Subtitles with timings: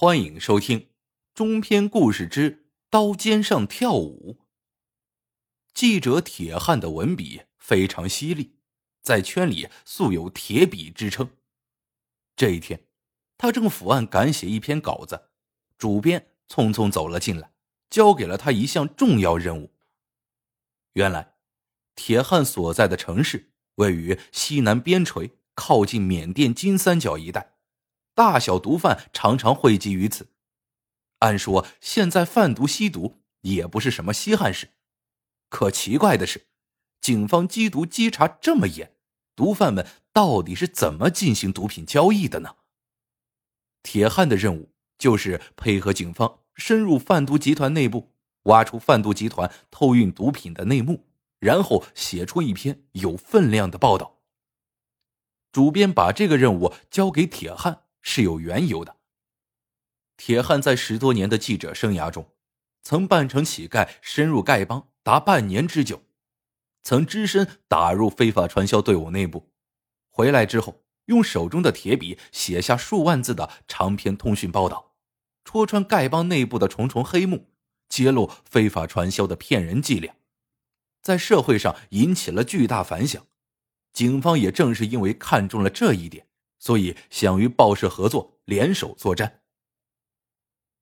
[0.00, 0.90] 欢迎收听
[1.34, 4.38] 中篇故事之刀尖上跳舞。
[5.74, 8.60] 记者铁汉的文笔非常犀利，
[9.02, 11.30] 在圈里素有“铁笔”之称。
[12.36, 12.84] 这一天，
[13.36, 15.30] 他正伏案赶写一篇稿子，
[15.76, 17.50] 主编匆匆走了进来，
[17.90, 19.72] 交给了他一项重要任务。
[20.92, 21.34] 原来，
[21.96, 27.57] 铁汉所在的城市位于西南边陲，靠近缅甸金三角一带。
[28.18, 30.32] 大小毒贩常常汇集于此。
[31.20, 34.70] 按说现在贩毒吸毒也不是什么稀罕事，
[35.48, 36.48] 可奇怪的是，
[37.00, 38.92] 警方缉毒稽查这么严，
[39.36, 42.56] 毒贩们到底是怎么进行毒品交易的呢？
[43.84, 48.10] 铁汉的任务就是配合警方深入贩毒集团内部，
[48.46, 51.06] 挖出贩毒集团偷运毒品的内幕，
[51.38, 54.18] 然后写出一篇有分量的报道。
[55.52, 57.84] 主编把这个任务交给铁汉。
[58.10, 58.96] 是有缘由的。
[60.16, 62.32] 铁汉在十多年的记者生涯中，
[62.82, 66.02] 曾扮成乞丐深入丐帮达半年之久，
[66.82, 69.52] 曾只身打入非法传销队伍内部，
[70.08, 74.94] 回来之后用手中的铁笔写下数万字的长篇通讯报道，
[75.44, 77.50] 戳穿丐帮内部的重重黑幕，
[77.90, 80.14] 揭露非法传销的骗人伎俩，
[81.02, 83.26] 在社会上引起了巨大反响。
[83.92, 86.27] 警方也正是因为看中了这一点。
[86.58, 89.42] 所以想与报社合作，联手作战。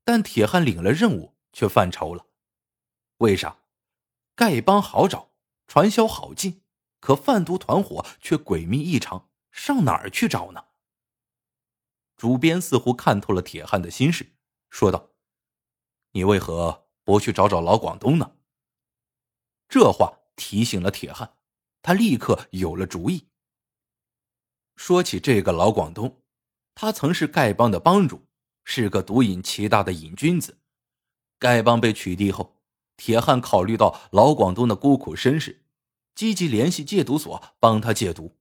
[0.05, 2.27] 但铁汉领了任务却犯愁了，
[3.19, 3.59] 为啥？
[4.37, 5.31] 丐帮好找，
[5.67, 6.63] 传销好进，
[7.01, 10.67] 可贩毒团伙却诡秘异常，上哪儿去找呢？
[12.17, 14.35] 主编似乎看透了铁汉的心事，
[14.71, 15.11] 说道
[16.13, 18.37] ：“你为何不去找找老广东呢？”
[19.69, 21.37] 这话提醒了铁汉，
[21.83, 23.29] 他立刻有了主意。
[24.77, 26.23] 说起这个老广东，
[26.75, 28.23] 他曾是丐帮的帮主，
[28.65, 30.59] 是个毒瘾极大的瘾君子。
[31.41, 32.57] 丐帮被取缔后，
[32.97, 35.65] 铁汉考虑到老广东的孤苦身世，
[36.15, 38.37] 积极联系戒毒所帮他戒毒。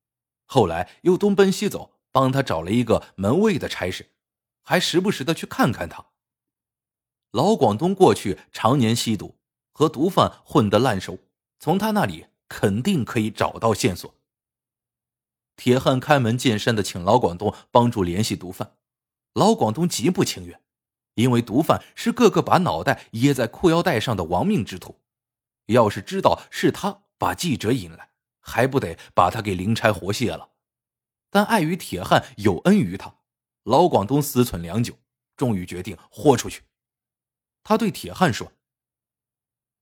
[0.46, 4.12] 后来又东奔西走，帮他找了一个门卫的差事，
[4.62, 6.06] 还时不时的去看看他。
[7.31, 9.35] 老广东过去常年吸毒，
[9.72, 11.17] 和毒贩混得烂熟，
[11.59, 14.13] 从他那里肯定可以找到线索。
[15.55, 18.75] 铁汉开门见山的请老广东帮助联系毒贩，
[19.33, 20.61] 老广东极不情愿，
[21.13, 24.99] 因为毒贩是个个把脑袋掖在裤腰带上的亡命之徒，
[25.67, 28.11] 要是知道是他把记者引来，
[28.41, 30.49] 还不得把他给灵差活卸了？
[31.29, 33.16] 但碍于铁汉有恩于他，
[33.63, 34.93] 老广东思忖良久，
[35.37, 36.63] 终于决定豁出去。
[37.63, 38.51] 他对铁汉说：“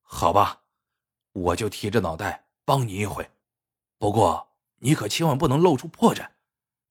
[0.01, 0.61] 好吧，
[1.33, 3.31] 我就提着脑袋帮你一回，
[3.97, 4.49] 不过……”
[4.83, 6.31] 你可千万不能露出破绽，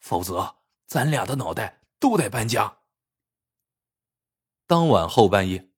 [0.01, 2.79] 否则咱俩的脑袋都得搬家。
[4.67, 5.71] 当晚后半夜，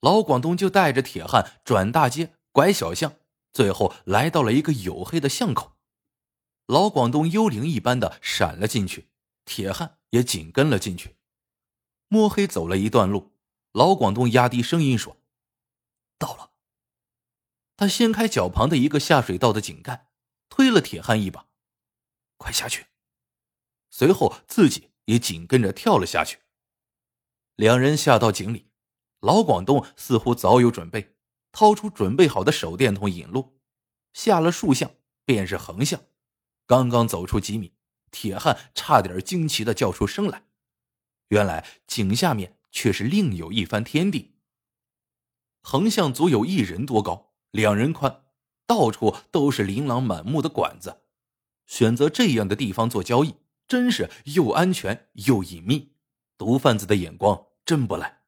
[0.00, 3.14] 老广东就带着铁汉转大街、拐小巷，
[3.52, 5.76] 最后来到了一个黝黑的巷口。
[6.66, 9.08] 老广东幽灵一般的闪了进去，
[9.44, 11.16] 铁汉也紧跟了进去。
[12.08, 13.32] 摸黑走了一段路，
[13.72, 15.18] 老广东压低声音说
[16.18, 16.50] ：“到了。”
[17.76, 20.08] 他掀开脚旁的一个下水道的井盖，
[20.48, 21.46] 推了铁汉一把。
[22.40, 22.86] 快下去！
[23.90, 26.38] 随后自己也紧跟着跳了下去。
[27.54, 28.70] 两人下到井里，
[29.20, 31.16] 老广东似乎早有准备，
[31.52, 33.60] 掏出准备好的手电筒引路，
[34.14, 34.90] 下了竖向
[35.26, 36.00] 便是横向。
[36.66, 37.74] 刚刚走出几米，
[38.10, 40.44] 铁汉差点惊奇的叫出声来。
[41.28, 44.38] 原来井下面却是另有一番天地。
[45.60, 48.24] 横向足有一人多高，两人宽，
[48.66, 51.02] 到处都是琳琅满目的管子。
[51.70, 53.36] 选择这样的地方做交易，
[53.68, 55.92] 真是又安全又隐秘，
[56.36, 58.22] 毒贩子的眼光真不赖。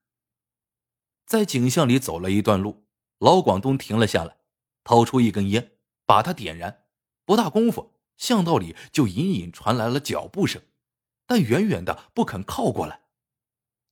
[1.26, 2.86] 在景巷里走了一段路，
[3.18, 4.36] 老广东停了下来，
[4.84, 5.72] 掏出一根烟，
[6.06, 6.84] 把它点燃。
[7.24, 10.62] 不大功夫，巷道里就隐隐传来了脚步声，
[11.26, 13.00] 但远远的不肯靠过来。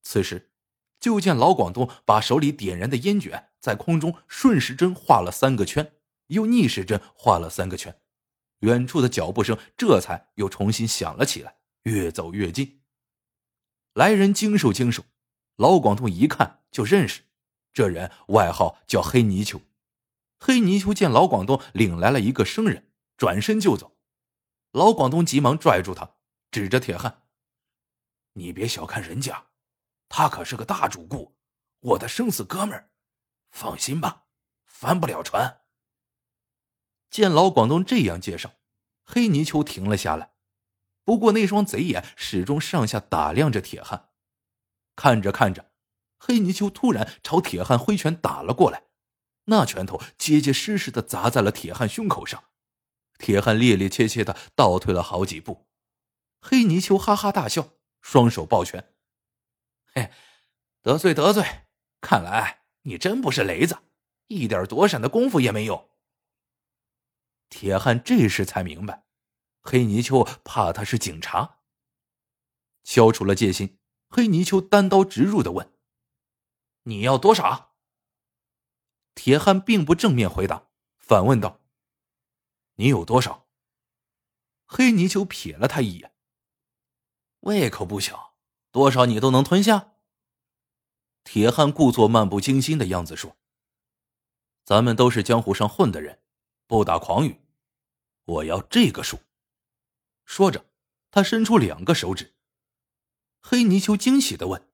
[0.04, 0.52] 此时，
[1.00, 5.94] 就见老广东把手里点燃的烟卷在空中顺时针画了三个圈，
[6.28, 8.00] 又逆时针画了三个圈。
[8.60, 12.82] 远处的脚步声这才又重新响了起来，越走越近。
[13.94, 15.04] 来人精瘦精瘦，
[15.56, 17.22] 老广东一看就认识，
[17.72, 19.60] 这人外号叫黑泥鳅。
[20.38, 23.96] 黑泥鳅见老广东领来了一个生人，转身就走。
[24.72, 26.16] 老广东急忙拽住他，
[26.50, 27.24] 指着铁汉
[28.34, 29.46] ：“你别小看人家，
[30.08, 31.36] 他可是个大主顾，
[31.80, 32.90] 我的生死哥们儿，
[33.50, 34.26] 放心吧，
[34.64, 35.62] 翻不了船。”
[37.10, 38.52] 见老广东这样介绍，
[39.04, 40.32] 黑泥鳅停了下来，
[41.04, 44.10] 不过那双贼眼始终上下打量着铁汉。
[44.94, 45.72] 看着看着，
[46.18, 48.84] 黑泥鳅突然朝铁汉挥拳打了过来，
[49.46, 52.44] 那拳头结结实实的砸在了铁汉胸口上，
[53.18, 55.66] 铁汉趔趔趄趄的倒退了好几步。
[56.40, 57.70] 黑泥鳅哈哈大笑，
[58.00, 58.92] 双手抱拳
[59.92, 60.10] ：“嘿，
[60.80, 61.44] 得罪得罪，
[62.00, 63.78] 看来你真不是雷子，
[64.28, 65.90] 一点躲闪的功夫也没有。”
[67.50, 69.04] 铁汉这时才明白，
[69.60, 71.58] 黑泥鳅怕他是警察。
[72.84, 75.74] 消除了戒心，黑泥鳅单刀直入的问
[76.84, 77.74] ：“你要多少？”
[79.14, 81.60] 铁汉并不正面回答，反问道
[82.76, 83.48] ：“你有多少？”
[84.64, 86.14] 黑泥鳅瞥了他一眼
[87.40, 88.36] ：“胃口不小，
[88.70, 89.94] 多少你都能吞下？”
[91.24, 93.36] 铁汉故作漫不经心的样子说
[94.64, 96.22] ：“咱们都是江湖上混的人，
[96.66, 97.39] 不打诳语。
[98.30, 99.20] 我要这个数。”
[100.24, 100.66] 说着，
[101.10, 102.36] 他伸出两个手指。
[103.40, 104.70] 黑泥鳅惊喜的问：“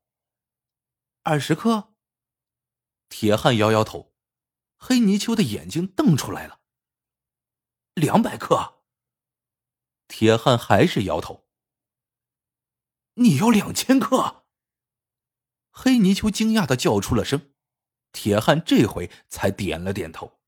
[1.23, 1.95] 二十克？”
[3.09, 4.13] 铁汉摇摇头，
[4.77, 6.61] 黑泥鳅的眼睛瞪出来了。
[7.95, 8.83] 两百克？
[10.09, 11.49] 铁汉还是摇头。
[13.15, 14.45] 你要两千克？
[15.71, 17.55] 黑泥鳅惊讶的叫出了声，
[18.13, 20.41] 铁汉这回才点了点头。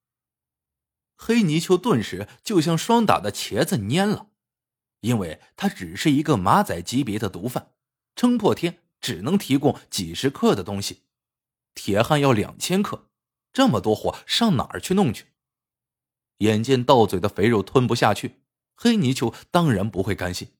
[1.18, 4.28] 黑泥鳅顿时就像霜打的茄子蔫了，
[5.00, 7.74] 因为他只是一个马仔级别的毒贩。
[8.14, 11.02] 撑破天只能提供几十克的东西，
[11.74, 13.08] 铁汉要两千克，
[13.52, 15.26] 这么多货上哪儿去弄去？
[16.38, 18.42] 眼见到嘴的肥肉吞不下去，
[18.76, 20.52] 黑泥鳅当然不会甘心。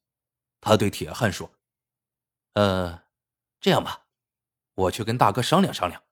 [0.61, 1.53] 他对铁汉说
[2.55, 3.05] ：“呃，
[3.61, 4.07] 这样吧，
[4.75, 6.03] 我去跟大哥商量商量，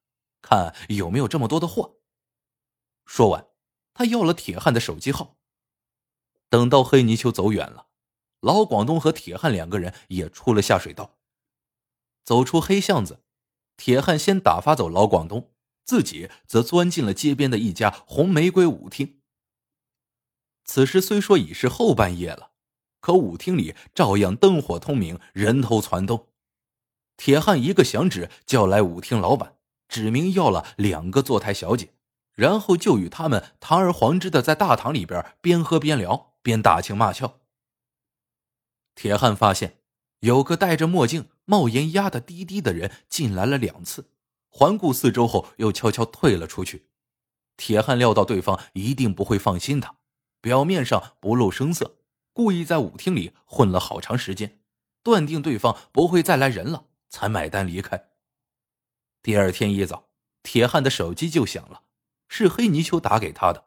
[0.41, 1.99] 看有没有这么多的货。”
[3.07, 3.47] 说完，
[3.97, 5.39] 他要了铁汉的手机号。
[6.51, 7.87] 等到黑泥鳅走远了，
[8.41, 11.17] 老广东和铁汉两个人也出了下水道。
[12.23, 13.23] 走出黑巷子，
[13.79, 15.51] 铁汉先打发走老广东，
[15.83, 19.21] 自己则钻进了街边的一家红玫瑰舞厅。
[20.65, 22.51] 此时虽说已是后半夜了，
[23.01, 26.29] 可舞厅里照样灯火通明，人头攒动。
[27.17, 29.57] 铁汉一个响指叫来舞厅老板，
[29.89, 31.95] 指明要了两个坐台小姐，
[32.37, 37.41] 然后就与他们堂而皇之的在大堂里边边喝边聊，边打情骂俏。
[38.95, 39.79] 铁汉发现。
[40.21, 44.11] 有个戴着墨镜、帽檐压得低低的人进来了两次，
[44.49, 46.89] 环顾四周后又悄悄退了出去。
[47.59, 49.97] 铁汉料到对方一定不会放心他，
[50.41, 51.99] 表面上不露声色，
[52.33, 54.59] 故意在舞厅里混了好长时间，
[55.03, 58.09] 断定对方不会再来人了，才买单离开。
[59.23, 60.09] 第二天一早，
[60.43, 61.83] 铁汉的手机就响了，
[62.37, 63.65] 是黑泥鳅打给他的，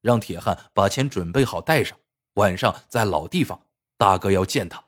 [0.00, 1.98] 让铁汉把钱准备好带上，
[2.34, 3.66] 晚上在老地方，
[3.96, 4.84] 大哥要见他。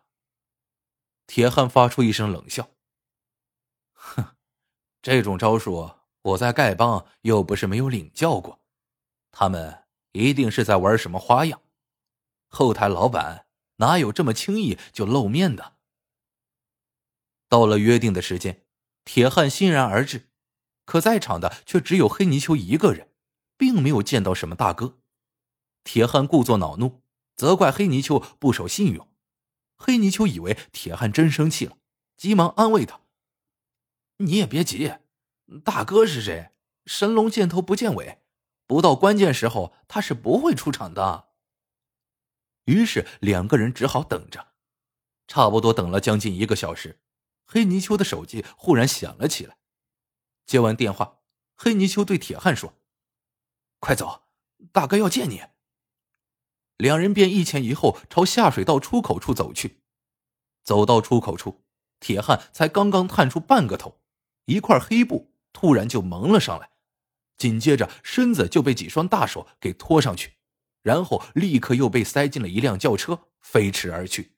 [1.26, 2.70] 铁汉发出一声冷笑
[3.92, 4.36] ：“哼，
[5.02, 5.90] 这种招数
[6.22, 8.60] 我在丐帮又不是没有领教过，
[9.32, 11.60] 他们一定是在玩什么花样。
[12.48, 13.48] 后台老板
[13.78, 15.74] 哪有这么轻易就露面的？”
[17.50, 18.64] 到了约定的时间，
[19.04, 20.30] 铁汉欣然而至，
[20.84, 23.08] 可在场的却只有黑泥鳅一个人，
[23.64, 24.98] 并没有见到什么大哥。
[25.84, 27.00] 铁汉故作恼怒，
[27.34, 29.08] 责怪黑泥鳅不守信用。
[29.78, 31.78] 黑泥鳅以为铁汉真生气了，
[32.14, 33.00] 急忙安慰他
[34.20, 34.96] ：“你也别急，
[35.64, 36.50] 大哥是谁？
[36.84, 38.18] 神龙见头不见尾，
[38.66, 41.30] 不到关键时候他是不会出场的。”
[42.66, 44.48] 于是两个人只好等着，
[45.26, 47.00] 差不多等了将近一个小时，
[47.46, 49.56] 黑泥鳅的手机忽然响了起来。
[50.44, 51.20] 接完电话，
[51.56, 52.74] 黑泥鳅对铁汉说
[53.84, 54.22] ：“快走，
[54.72, 55.42] 大哥要见你。”
[56.78, 59.82] 两人便一前一后朝下水道出口处走去。
[60.64, 61.62] 走到出口处，
[62.00, 64.00] 铁汉才刚刚探出半个头，
[64.46, 66.70] 一块黑布突然就蒙了上来，
[67.36, 70.38] 紧接着身子就被几双大手给拖上去，
[70.80, 74.33] 然后立刻又被塞进了一辆轿车，飞驰而去。